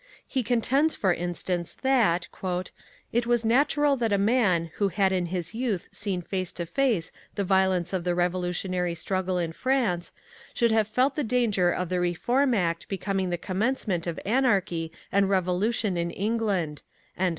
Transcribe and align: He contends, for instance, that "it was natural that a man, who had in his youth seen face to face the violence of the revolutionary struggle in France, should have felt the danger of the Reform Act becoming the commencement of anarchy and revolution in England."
He 0.25 0.41
contends, 0.41 0.95
for 0.95 1.13
instance, 1.13 1.75
that 1.83 2.27
"it 3.11 3.27
was 3.27 3.45
natural 3.45 3.95
that 3.97 4.11
a 4.11 4.17
man, 4.17 4.71
who 4.77 4.87
had 4.87 5.11
in 5.11 5.27
his 5.27 5.53
youth 5.53 5.89
seen 5.91 6.23
face 6.23 6.51
to 6.53 6.65
face 6.65 7.11
the 7.35 7.43
violence 7.43 7.93
of 7.93 8.03
the 8.03 8.15
revolutionary 8.15 8.95
struggle 8.95 9.37
in 9.37 9.51
France, 9.53 10.11
should 10.55 10.71
have 10.71 10.87
felt 10.87 11.15
the 11.15 11.23
danger 11.23 11.69
of 11.69 11.89
the 11.89 11.99
Reform 11.99 12.55
Act 12.55 12.87
becoming 12.89 13.29
the 13.29 13.37
commencement 13.37 14.07
of 14.07 14.19
anarchy 14.25 14.91
and 15.11 15.29
revolution 15.29 15.95
in 15.97 16.09
England." 16.09 16.81